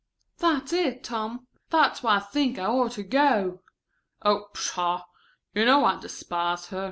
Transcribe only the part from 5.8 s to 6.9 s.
I despise her.